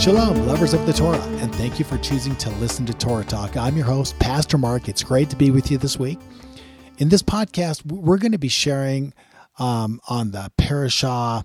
[0.00, 3.58] Shalom, lovers of the Torah, and thank you for choosing to listen to Torah Talk.
[3.58, 4.88] I'm your host, Pastor Mark.
[4.88, 6.18] It's great to be with you this week.
[6.96, 9.12] In this podcast, we're going to be sharing
[9.58, 11.44] um, on the parashah,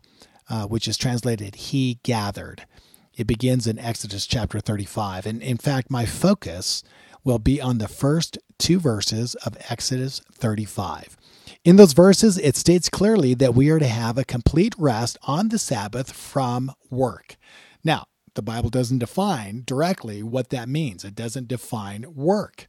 [0.50, 2.66] uh, which is translated "He gathered."
[3.14, 6.82] It begins in Exodus chapter 35, and in fact, my focus
[7.26, 11.18] will be on the first two verses of Exodus 35.
[11.66, 15.50] In those verses, it states clearly that we are to have a complete rest on
[15.50, 17.36] the Sabbath from work.
[17.84, 18.06] Now,
[18.36, 21.04] the Bible doesn't define directly what that means.
[21.04, 22.68] It doesn't define work.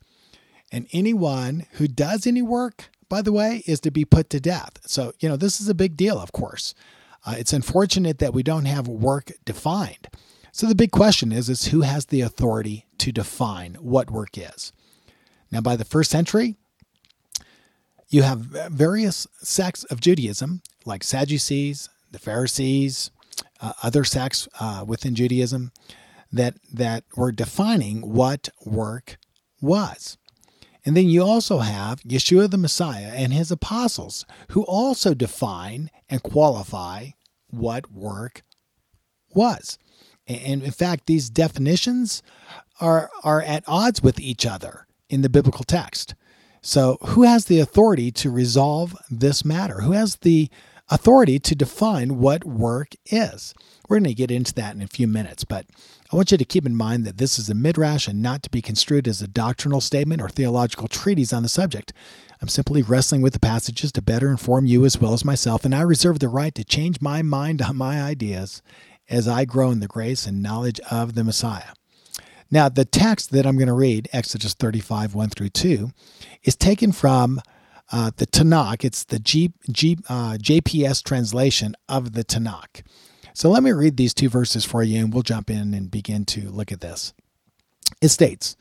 [0.72, 4.78] And anyone who does any work, by the way, is to be put to death.
[4.86, 6.74] So, you know, this is a big deal, of course.
[7.24, 10.08] Uh, it's unfortunate that we don't have work defined.
[10.52, 14.72] So the big question is, is who has the authority to define what work is?
[15.50, 16.56] Now, by the first century,
[18.08, 18.38] you have
[18.70, 23.10] various sects of Judaism, like Sadducees, the Pharisees,
[23.60, 25.72] uh, other sects uh, within Judaism
[26.32, 29.16] that that were defining what work
[29.60, 30.18] was.
[30.84, 36.22] And then you also have Yeshua the Messiah and his apostles who also define and
[36.22, 37.08] qualify
[37.48, 38.42] what work
[39.34, 39.78] was.
[40.28, 42.22] And in fact, these definitions
[42.80, 46.14] are, are at odds with each other in the biblical text.
[46.62, 49.82] So, who has the authority to resolve this matter?
[49.82, 50.50] Who has the
[50.88, 53.54] authority to define what work is.
[53.88, 55.66] We're going to get into that in a few minutes, but
[56.12, 58.50] I want you to keep in mind that this is a midrash and not to
[58.50, 61.92] be construed as a doctrinal statement or theological treatise on the subject.
[62.40, 65.74] I'm simply wrestling with the passages to better inform you as well as myself, and
[65.74, 68.62] I reserve the right to change my mind on my ideas
[69.08, 71.72] as I grow in the grace and knowledge of the Messiah.
[72.50, 75.90] Now, the text that I'm going to read, Exodus 35, 1 through 2,
[76.44, 77.40] is taken from
[77.92, 78.84] uh, the Tanakh.
[78.84, 82.82] It's the G, G, uh, JPS translation of the Tanakh.
[83.34, 86.24] So let me read these two verses for you and we'll jump in and begin
[86.26, 87.12] to look at this.
[88.00, 88.56] It states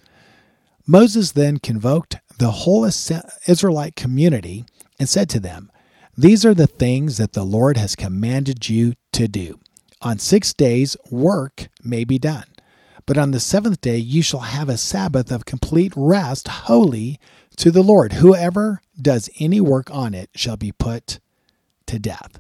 [0.86, 4.66] Moses then convoked the whole Israelite community
[5.00, 5.72] and said to them,
[6.18, 9.60] These are the things that the Lord has commanded you to do.
[10.02, 12.46] On six days, work may be done.
[13.06, 17.20] But on the seventh day, you shall have a Sabbath of complete rest, holy
[17.58, 18.14] to the Lord.
[18.14, 21.20] Whoever does any work on it shall be put
[21.88, 22.40] to death.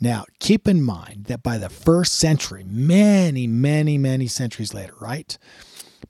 [0.00, 5.38] Now, keep in mind that by the first century, many, many, many centuries later, right?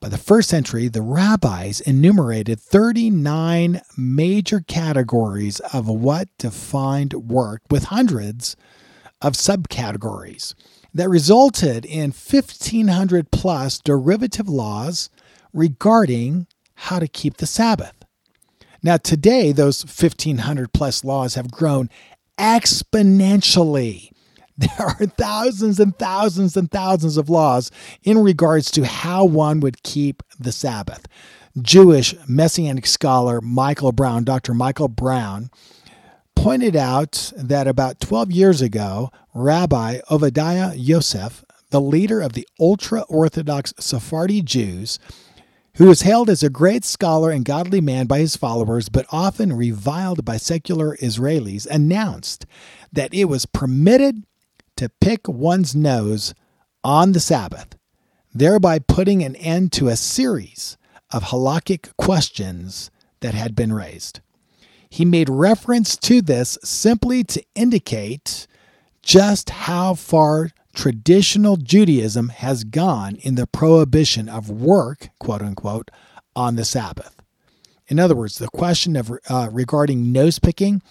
[0.01, 7.85] By the first century, the rabbis enumerated 39 major categories of what defined work with
[7.85, 8.57] hundreds
[9.23, 10.55] of subcategories
[10.93, 15.11] that resulted in 1,500 plus derivative laws
[15.53, 18.04] regarding how to keep the Sabbath.
[18.85, 21.89] Now, today, those 1,500 plus laws have grown
[22.39, 24.11] exponentially.
[24.57, 27.73] There are thousands and thousands and thousands of laws
[28.05, 31.09] in regards to how one would keep the Sabbath.
[31.61, 34.55] Jewish messianic scholar Michael Brown, Dr.
[34.55, 35.51] Michael Brown,
[36.37, 43.01] pointed out that about 12 years ago, Rabbi Ovadiah Yosef, the leader of the ultra
[43.09, 45.01] Orthodox Sephardi Jews,
[45.77, 49.53] who was hailed as a great scholar and godly man by his followers, but often
[49.53, 52.47] reviled by secular Israelis, announced
[52.93, 54.25] that it was permitted
[54.77, 56.35] to pick one's nose
[56.83, 57.77] on the Sabbath,
[58.33, 60.77] thereby putting an end to a series
[61.13, 62.91] of halakhic questions
[63.21, 64.21] that had been raised.
[64.89, 68.47] He made reference to this simply to indicate
[69.03, 75.91] just how far traditional Judaism has gone in the prohibition of work, quote unquote,
[76.37, 77.17] on the Sabbath.
[77.87, 80.83] In other words, the question of uh, regarding nose picking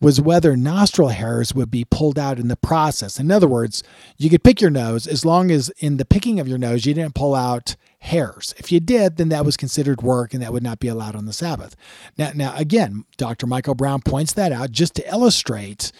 [0.00, 3.20] was whether nostril hairs would be pulled out in the process.
[3.20, 3.82] In other words,
[4.16, 6.94] you could pick your nose as long as in the picking of your nose you
[6.94, 8.54] didn't pull out hairs.
[8.56, 11.26] If you did, then that was considered work and that would not be allowed on
[11.26, 11.76] the Sabbath.
[12.16, 13.46] Now, now again, Dr.
[13.46, 15.92] Michael Brown points that out just to illustrate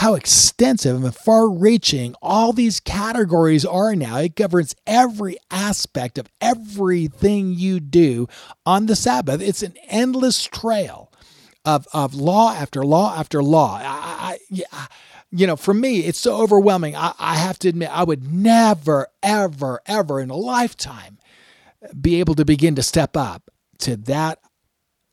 [0.00, 4.16] how extensive and far reaching all these categories are now.
[4.16, 8.26] It governs every aspect of everything you do
[8.64, 9.42] on the Sabbath.
[9.42, 11.12] It's an endless trail
[11.66, 13.78] of, of law after law after law.
[13.78, 14.86] I, I,
[15.30, 16.96] you know, for me, it's so overwhelming.
[16.96, 21.18] I, I have to admit, I would never, ever, ever in a lifetime
[22.00, 23.50] be able to begin to step up
[23.80, 24.38] to that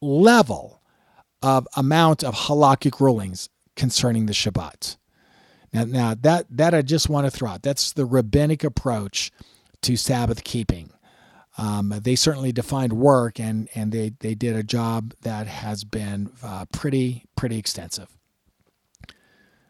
[0.02, 0.82] level
[1.42, 4.98] of amount of halakhic rulings concerning the Shabbat.
[5.72, 7.64] Now, now that that I just want to throw out.
[7.64, 9.32] That's the rabbinic approach
[9.84, 10.92] to Sabbath keeping.
[11.58, 16.32] Um, they certainly defined work, and and they they did a job that has been
[16.44, 18.10] uh, pretty pretty extensive.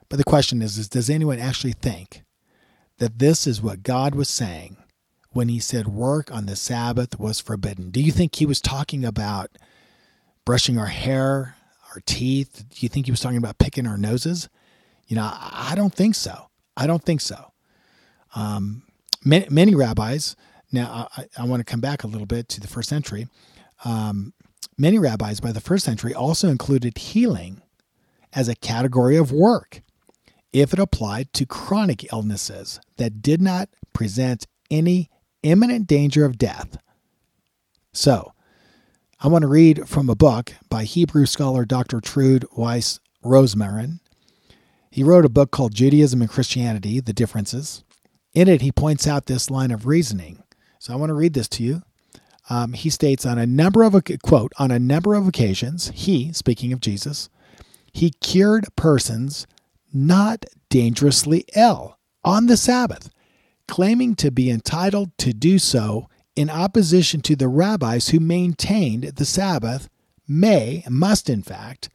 [0.09, 2.24] But the question is, is does anyone actually think
[2.98, 4.77] that this is what God was saying
[5.31, 7.92] when he said work on the Sabbath was forbidden?
[7.92, 9.57] Do you think he was talking about
[10.45, 11.56] brushing our hair,
[11.97, 12.63] our teeth?
[12.69, 14.49] Do you think he was talking about picking our noses?
[15.07, 16.49] You know, I don't think so.
[16.75, 17.53] I don't think so.
[18.35, 18.83] Um,
[19.25, 20.35] many, many, rabbis,
[20.71, 23.27] now I, I, want to come back a little bit to the first century.
[23.83, 24.33] Um,
[24.77, 27.63] many rabbis by the first century also included healing
[28.33, 29.81] as a category of work
[30.53, 35.09] if it applied to chronic illnesses that did not present any
[35.41, 36.77] imminent danger of death.
[37.91, 38.33] So,
[39.19, 42.00] I want to read from a book by Hebrew scholar Dr.
[42.00, 44.00] Trude Weiss Rosmarin.
[44.92, 47.84] He wrote a book called Judaism and Christianity The Differences.
[48.36, 50.44] In it, he points out this line of reasoning.
[50.78, 51.81] So I want to read this to you.
[52.48, 56.72] Um, he states on a number of quote on a number of occasions he speaking
[56.72, 57.28] of jesus
[57.92, 59.46] he cured persons
[59.94, 63.10] not dangerously ill on the sabbath
[63.68, 69.25] claiming to be entitled to do so in opposition to the rabbis who maintained the
[69.25, 69.89] Sabbath
[70.28, 71.89] may, must in fact,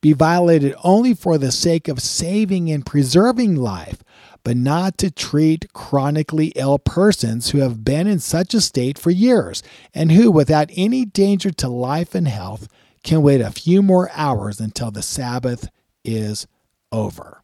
[0.00, 4.04] be violated only for the sake of saving and preserving life,
[4.44, 9.10] but not to treat chronically ill persons who have been in such a state for
[9.10, 12.68] years and who, without any danger to life and health,
[13.02, 15.68] can wait a few more hours until the Sabbath
[16.04, 16.46] is
[16.92, 17.42] over.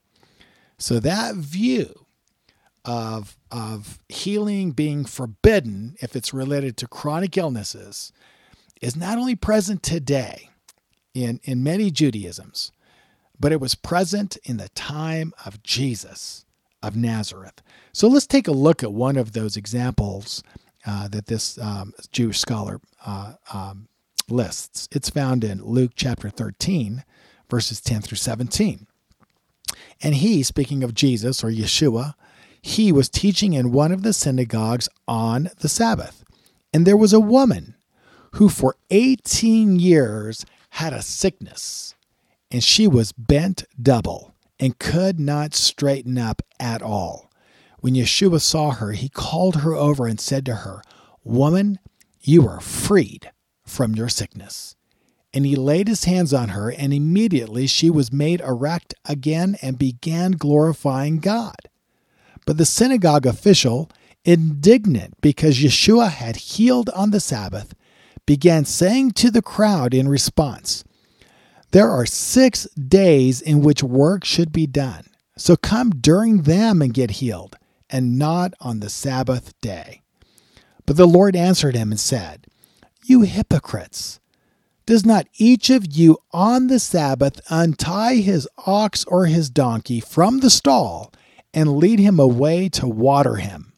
[0.78, 2.06] So, that view
[2.84, 8.12] of of healing being forbidden if it's related to chronic illnesses
[8.82, 10.50] is not only present today
[11.14, 12.72] in, in many Judaisms,
[13.38, 16.44] but it was present in the time of Jesus
[16.82, 17.62] of Nazareth.
[17.92, 20.42] So let's take a look at one of those examples
[20.84, 23.86] uh, that this um, Jewish scholar uh, um,
[24.28, 24.88] lists.
[24.90, 27.04] It's found in Luke chapter 13,
[27.48, 28.88] verses 10 through 17.
[30.02, 32.14] And he, speaking of Jesus or Yeshua,
[32.66, 36.24] he was teaching in one of the synagogues on the Sabbath.
[36.72, 37.74] And there was a woman
[38.36, 41.94] who for 18 years had a sickness,
[42.50, 47.30] and she was bent double and could not straighten up at all.
[47.80, 50.80] When Yeshua saw her, he called her over and said to her,
[51.22, 51.78] Woman,
[52.22, 53.30] you are freed
[53.66, 54.74] from your sickness.
[55.34, 59.78] And he laid his hands on her, and immediately she was made erect again and
[59.78, 61.56] began glorifying God.
[62.46, 63.90] But the synagogue official,
[64.24, 67.74] indignant because Yeshua had healed on the Sabbath,
[68.26, 70.84] began saying to the crowd in response,
[71.70, 75.06] There are six days in which work should be done.
[75.36, 77.56] So come during them and get healed,
[77.90, 80.02] and not on the Sabbath day.
[80.86, 82.46] But the Lord answered him and said,
[83.04, 84.20] You hypocrites!
[84.86, 90.40] Does not each of you on the Sabbath untie his ox or his donkey from
[90.40, 91.10] the stall
[91.54, 93.72] and lead him away to water him.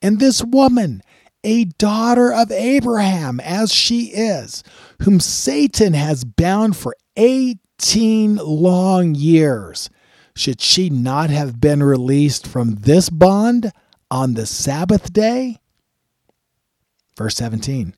[0.00, 1.02] And this woman,
[1.44, 4.64] a daughter of Abraham, as she is,
[5.02, 9.90] whom Satan has bound for 18 long years,
[10.34, 13.70] should she not have been released from this bond
[14.10, 15.58] on the Sabbath day?
[17.18, 17.94] Verse 17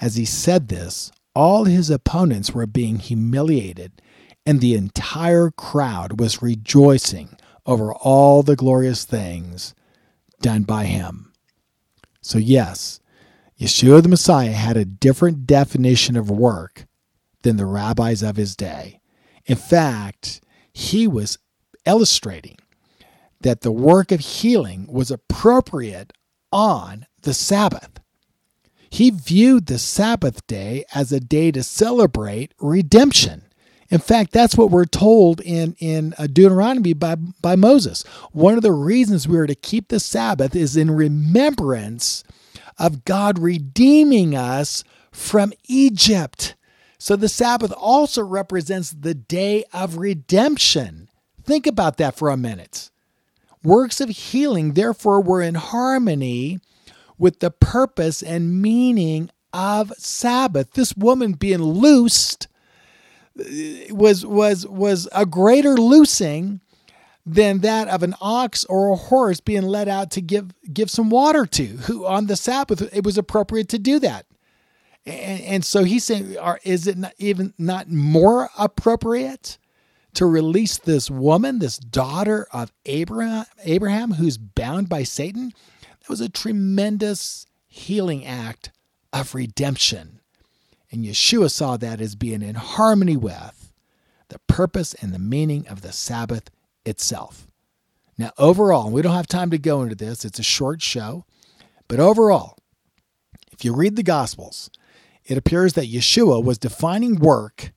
[0.00, 4.02] As he said this, all his opponents were being humiliated,
[4.44, 9.74] and the entire crowd was rejoicing over all the glorious things
[10.40, 11.32] done by him.
[12.20, 13.00] So, yes,
[13.58, 16.86] Yeshua the Messiah had a different definition of work
[17.42, 19.00] than the rabbis of his day.
[19.46, 20.40] In fact,
[20.72, 21.38] he was
[21.84, 22.56] illustrating
[23.40, 26.12] that the work of healing was appropriate
[26.52, 28.00] on the Sabbath.
[28.90, 33.41] He viewed the Sabbath day as a day to celebrate redemption.
[33.92, 38.04] In fact, that's what we're told in, in uh, Deuteronomy by, by Moses.
[38.32, 42.24] One of the reasons we are to keep the Sabbath is in remembrance
[42.78, 46.54] of God redeeming us from Egypt.
[46.96, 51.10] So the Sabbath also represents the day of redemption.
[51.44, 52.88] Think about that for a minute.
[53.62, 56.60] Works of healing, therefore, were in harmony
[57.18, 60.72] with the purpose and meaning of Sabbath.
[60.72, 62.48] This woman being loosed
[63.90, 66.60] was was was a greater loosing
[67.24, 71.08] than that of an ox or a horse being let out to give give some
[71.08, 74.26] water to who on the sabbath it was appropriate to do that.
[75.06, 79.58] And, and so he's saying are, is it not even not more appropriate
[80.14, 85.52] to release this woman this daughter of abraham abraham who's bound by satan?
[86.00, 88.72] That was a tremendous healing act
[89.12, 90.21] of redemption
[90.92, 93.72] and yeshua saw that as being in harmony with
[94.28, 96.50] the purpose and the meaning of the sabbath
[96.84, 97.48] itself.
[98.16, 101.24] Now, overall, we don't have time to go into this, it's a short show,
[101.88, 102.56] but overall,
[103.50, 104.70] if you read the Gospels,
[105.24, 107.72] it appears that Yeshua was defining work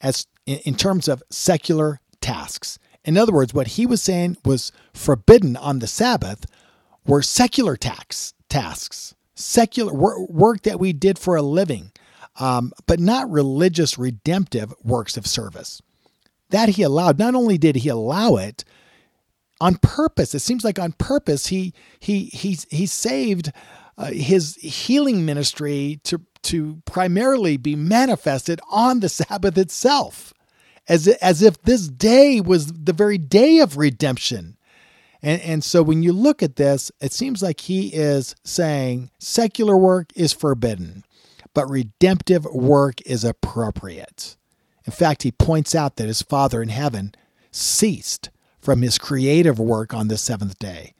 [0.00, 2.78] as in terms of secular tasks.
[3.04, 6.44] In other words, what he was saying was forbidden on the Sabbath
[7.06, 9.92] were secular tax, tasks, secular
[10.28, 11.92] work that we did for a living,
[12.38, 15.80] um, but not religious redemptive works of service.
[16.50, 17.18] That he allowed.
[17.18, 18.64] Not only did he allow it
[19.60, 23.52] on purpose, it seems like on purpose he he he he saved
[23.98, 30.32] uh, his healing ministry to to primarily be manifested on the Sabbath itself,
[30.88, 34.56] as as if this day was the very day of redemption.
[35.22, 39.76] And, and so when you look at this, it seems like he is saying secular
[39.76, 41.04] work is forbidden,
[41.56, 44.36] but redemptive work is appropriate.
[44.84, 47.14] In fact, he points out that his Father in heaven
[47.50, 48.28] ceased
[48.60, 50.92] from his creative work on the seventh day,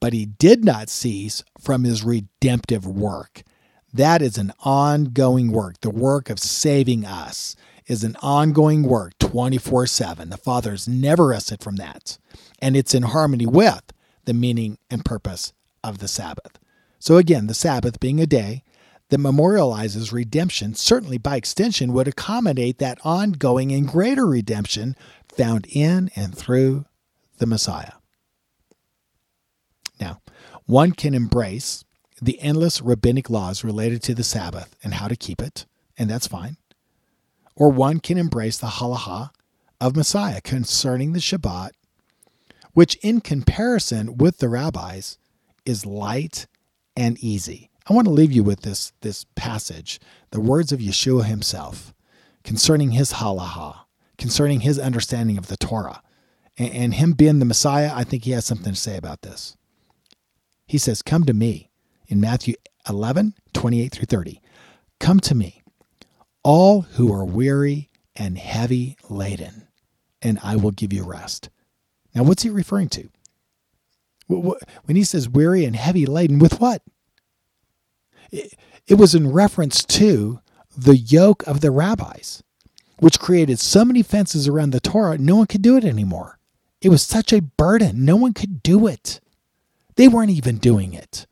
[0.00, 3.42] but he did not cease from his redemptive work.
[3.90, 5.80] That is an ongoing work.
[5.80, 10.28] The work of saving us is an ongoing work 24 7.
[10.28, 12.18] The Father has never rested from that.
[12.58, 13.94] And it's in harmony with
[14.26, 16.58] the meaning and purpose of the Sabbath.
[16.98, 18.62] So, again, the Sabbath being a day
[19.12, 24.96] that memorializes redemption, certainly by extension, would accommodate that ongoing and greater redemption
[25.28, 26.86] found in and through
[27.36, 27.92] the Messiah.
[30.00, 30.22] Now,
[30.64, 31.84] one can embrace
[32.22, 35.66] the endless rabbinic laws related to the Sabbath and how to keep it,
[35.98, 36.56] and that's fine.
[37.54, 39.28] Or one can embrace the halacha
[39.78, 41.72] of Messiah concerning the Shabbat,
[42.72, 45.18] which in comparison with the rabbis
[45.66, 46.46] is light
[46.96, 47.68] and easy.
[47.88, 51.92] I want to leave you with this, this passage, the words of Yeshua himself
[52.44, 53.76] concerning his halacha,
[54.18, 56.02] concerning his understanding of the Torah.
[56.56, 59.56] And, and him being the Messiah, I think he has something to say about this.
[60.66, 61.70] He says, Come to me
[62.06, 62.54] in Matthew
[62.88, 64.40] 11, 28 through 30.
[65.00, 65.62] Come to me,
[66.44, 69.68] all who are weary and heavy laden,
[70.20, 71.48] and I will give you rest.
[72.14, 73.08] Now, what's he referring to?
[74.28, 76.82] When he says weary and heavy laden, with what?
[78.32, 80.40] It was in reference to
[80.76, 82.42] the yoke of the rabbis,
[82.98, 86.38] which created so many fences around the Torah, no one could do it anymore.
[86.80, 89.20] It was such a burden, no one could do it.
[89.96, 91.26] They weren't even doing it.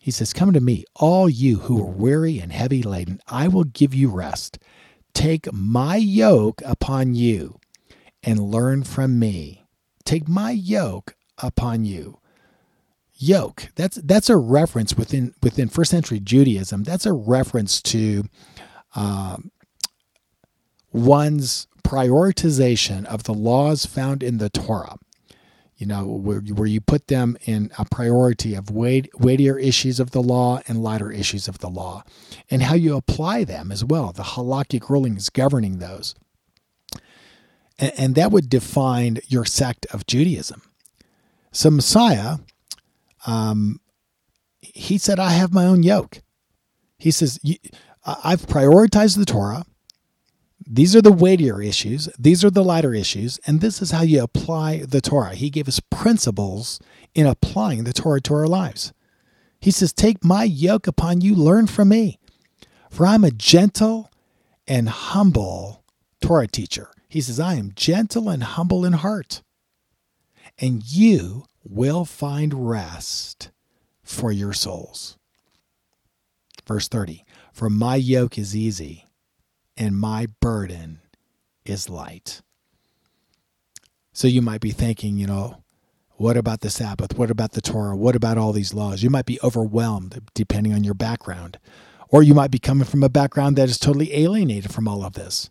[0.00, 3.64] He says, Come to me, all you who are weary and heavy laden, I will
[3.64, 4.58] give you rest.
[5.14, 7.58] Take my yoke upon you
[8.22, 9.64] and learn from me.
[10.04, 12.20] Take my yoke upon you
[13.16, 13.68] yoke.
[13.76, 16.84] That's that's a reference within within first century Judaism.
[16.84, 18.24] That's a reference to
[18.94, 19.50] um,
[20.92, 24.96] one's prioritization of the laws found in the Torah.
[25.76, 30.12] You know, where, where you put them in a priority of weight, weightier issues of
[30.12, 32.04] the law and lighter issues of the law,
[32.48, 36.14] and how you apply them as well, the halakhic rulings governing those.
[37.76, 40.62] And, and that would define your sect of Judaism.
[41.50, 42.38] So Messiah
[43.26, 43.80] um,
[44.60, 46.22] he said, I have my own yoke.
[46.98, 47.38] He says,
[48.04, 49.64] I've prioritized the Torah.
[50.66, 54.22] These are the weightier issues, these are the lighter issues, and this is how you
[54.22, 55.34] apply the Torah.
[55.34, 56.80] He gave us principles
[57.14, 58.94] in applying the Torah to our lives.
[59.60, 62.18] He says, Take my yoke upon you, learn from me,
[62.90, 64.10] for I'm a gentle
[64.66, 65.84] and humble
[66.22, 66.90] Torah teacher.
[67.08, 69.42] He says, I am gentle and humble in heart,
[70.58, 73.50] and you will find rest
[74.02, 75.16] for your souls.
[76.66, 79.06] Verse 30 For my yoke is easy
[79.76, 81.00] and my burden
[81.64, 82.42] is light.
[84.12, 85.64] So you might be thinking, you know,
[86.16, 87.18] what about the Sabbath?
[87.18, 87.96] What about the Torah?
[87.96, 89.02] What about all these laws?
[89.02, 91.58] You might be overwhelmed depending on your background.
[92.08, 95.14] Or you might be coming from a background that is totally alienated from all of
[95.14, 95.50] this.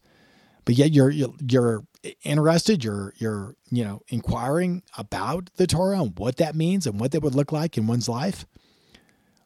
[0.65, 1.83] But yet you're you're
[2.23, 7.11] interested, you're you're you know inquiring about the Torah and what that means and what
[7.11, 8.45] that would look like in one's life.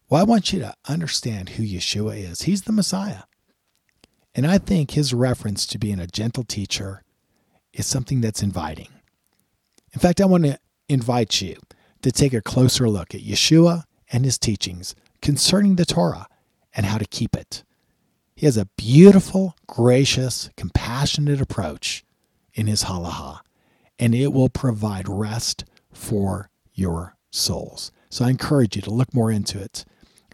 [0.10, 2.44] Well, I want you to understand who Yeshua is.
[2.44, 3.24] He's the Messiah.
[4.34, 7.04] And I think his reference to being a gentle teacher
[7.74, 8.90] is something that's inviting.
[9.94, 11.58] In fact, I want to invite you
[12.04, 16.28] to take a closer look at Yeshua and his teachings concerning the Torah
[16.74, 17.64] and how to keep it.
[18.38, 22.06] He has a beautiful, gracious, compassionate approach
[22.54, 23.40] in his halacha,
[23.98, 27.92] and it will provide rest for your souls.
[28.12, 29.86] So I encourage you to look more into it.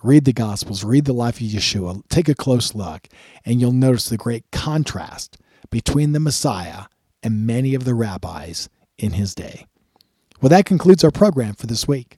[0.04, 3.08] Read the Gospels, read the life of Yeshua, take a close look,
[3.46, 5.38] and you'll notice the great contrast
[5.70, 6.88] between the Messiah
[7.24, 8.68] and many of the rabbis
[8.98, 9.66] in his day.
[10.42, 12.18] Well, that concludes our program for this week.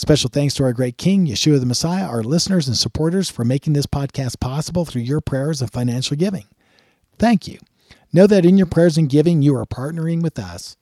[0.00, 3.74] Special thanks to our great King, Yeshua the Messiah, our listeners and supporters for making
[3.74, 6.46] this podcast possible through your prayers and financial giving.
[7.18, 7.58] Thank you.
[8.10, 10.78] Know that in your prayers and giving, you are partnering with us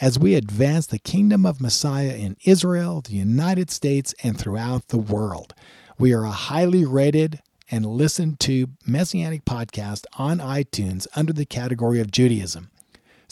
[0.00, 4.98] as we advance the kingdom of Messiah in Israel, the United States, and throughout the
[4.98, 5.52] world.
[5.98, 7.40] We are a highly rated
[7.72, 12.70] and listened to messianic podcast on iTunes under the category of Judaism.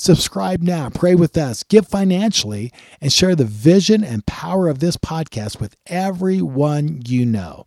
[0.00, 4.97] Subscribe now, pray with us, give financially, and share the vision and power of this
[4.97, 7.67] podcast with everyone you know.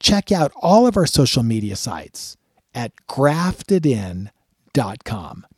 [0.00, 2.38] Check out all of our social media sites
[2.74, 4.30] at graftedin.com.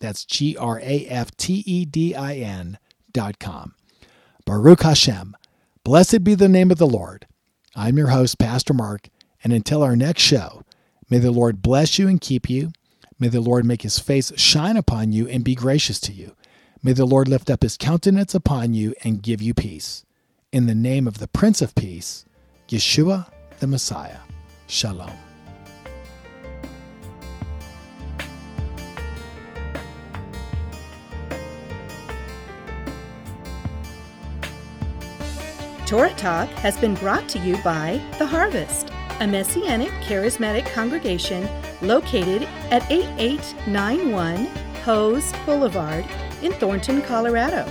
[0.00, 3.74] That's G R A F T E D I N.com.
[4.44, 5.36] Baruch Hashem.
[5.84, 7.28] Blessed be the name of the Lord.
[7.76, 9.08] I'm your host, Pastor Mark,
[9.44, 10.62] and until our next show,
[11.08, 12.72] may the Lord bless you and keep you.
[13.20, 16.36] May the Lord make his face shine upon you and be gracious to you.
[16.84, 20.04] May the Lord lift up his countenance upon you and give you peace.
[20.52, 22.24] In the name of the Prince of Peace,
[22.68, 24.18] Yeshua the Messiah.
[24.68, 25.10] Shalom.
[35.86, 38.90] Torah Talk has been brought to you by The Harvest
[39.20, 41.48] a Messianic charismatic congregation
[41.82, 44.46] located at 8891
[44.84, 46.04] Hose Boulevard
[46.42, 47.66] in Thornton, Colorado.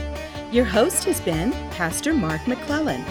[0.51, 3.03] Your host has been Pastor Mark McClellan.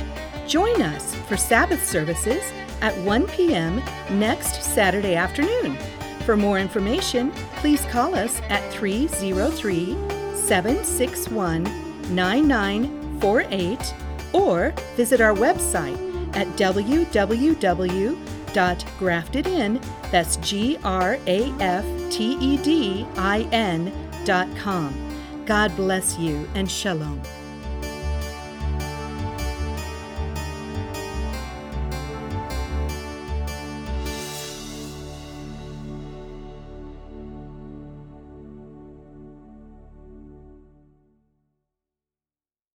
[0.46, 3.82] Join us for Sabbath services at 1 p.m.
[4.10, 5.76] next Saturday afternoon.
[6.24, 9.96] For more information, please call us at 303
[10.34, 11.64] 761
[12.14, 13.94] 9948
[14.32, 15.96] or visit our website
[16.36, 16.46] at
[18.56, 21.12] www.graftedin, that's G-R-A-F-T-E-D-I-N
[24.24, 24.94] dot com.
[25.44, 27.20] God bless you and shalom.